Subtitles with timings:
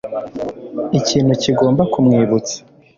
[0.99, 2.57] ikintu kigomba kumwibutsa